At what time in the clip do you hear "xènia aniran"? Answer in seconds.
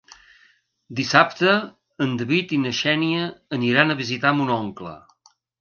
2.81-3.93